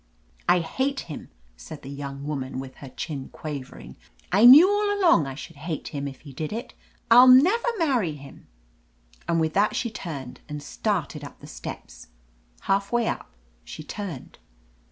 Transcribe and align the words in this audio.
"I 0.49 0.61
hate 0.61 1.01
him," 1.01 1.29
said 1.55 1.83
the 1.83 1.89
young 1.91 2.25
woman, 2.25 2.59
with 2.59 2.77
her 2.77 2.89
chin 2.89 3.29
quivering. 3.31 3.97
"I 4.31 4.45
knew 4.45 4.67
all 4.67 4.99
along 4.99 5.27
I 5.27 5.35
should 5.35 5.57
hate 5.57 5.89
him 5.89 6.07
if 6.07 6.21
he 6.21 6.33
did 6.33 6.51
it. 6.51 6.73
I— 7.11 7.17
^I'll 7.17 7.31
never 7.43 7.67
marry 7.77 8.15
him." 8.15 8.47
And 9.27 9.39
with 9.39 9.53
that 9.53 9.75
she 9.75 9.91
turned 9.91 10.39
and 10.49 10.63
started 10.63 11.23
up 11.23 11.39
the 11.39 11.45
steps. 11.45 12.07
Half 12.61 12.91
way 12.91 13.07
up 13.07 13.29
she 13.63 13.83
turned. 13.83 14.39